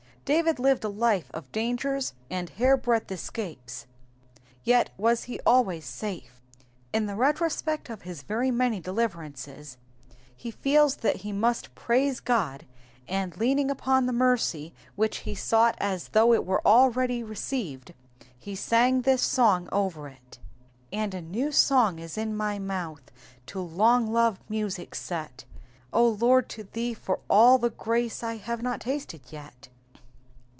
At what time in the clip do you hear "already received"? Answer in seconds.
16.65-17.93